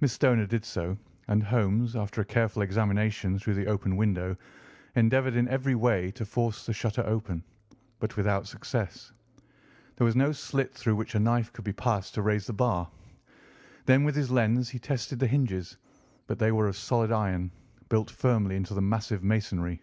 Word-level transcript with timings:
Miss 0.00 0.12
Stoner 0.12 0.46
did 0.46 0.64
so, 0.64 0.96
and 1.26 1.42
Holmes, 1.42 1.96
after 1.96 2.20
a 2.20 2.24
careful 2.24 2.62
examination 2.62 3.40
through 3.40 3.54
the 3.54 3.66
open 3.66 3.96
window, 3.96 4.36
endeavoured 4.94 5.34
in 5.34 5.48
every 5.48 5.74
way 5.74 6.12
to 6.12 6.24
force 6.24 6.64
the 6.64 6.72
shutter 6.72 7.02
open, 7.04 7.42
but 7.98 8.16
without 8.16 8.46
success. 8.46 9.10
There 9.96 10.04
was 10.04 10.14
no 10.14 10.30
slit 10.30 10.72
through 10.72 10.94
which 10.94 11.16
a 11.16 11.18
knife 11.18 11.52
could 11.52 11.64
be 11.64 11.72
passed 11.72 12.14
to 12.14 12.22
raise 12.22 12.46
the 12.46 12.52
bar. 12.52 12.88
Then 13.86 14.04
with 14.04 14.14
his 14.14 14.30
lens 14.30 14.68
he 14.68 14.78
tested 14.78 15.18
the 15.18 15.26
hinges, 15.26 15.76
but 16.28 16.38
they 16.38 16.52
were 16.52 16.68
of 16.68 16.76
solid 16.76 17.10
iron, 17.10 17.50
built 17.88 18.12
firmly 18.12 18.54
into 18.54 18.74
the 18.74 18.80
massive 18.80 19.24
masonry. 19.24 19.82